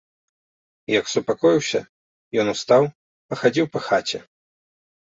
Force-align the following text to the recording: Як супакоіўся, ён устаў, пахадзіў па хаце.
Як 0.99 1.05
супакоіўся, 1.13 1.79
ён 2.45 2.51
устаў, 2.55 2.83
пахадзіў 3.31 3.65
па 3.77 3.89
хаце. 3.91 4.19